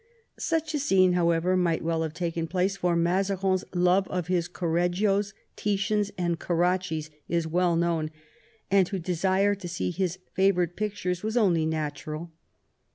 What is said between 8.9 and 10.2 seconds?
desire to see his